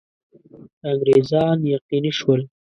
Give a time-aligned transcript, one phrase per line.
[0.89, 2.41] انګرېزان یقیني شول.